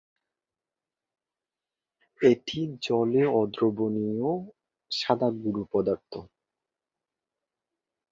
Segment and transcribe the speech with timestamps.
[2.21, 4.29] এটি জলে অদ্রবণীয়
[4.91, 6.13] সাদা গুঁড়ো পদার্থ।